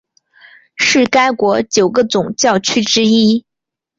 [0.77, 3.45] 是该国九个总教区之一。